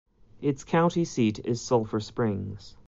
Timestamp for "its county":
0.41-1.05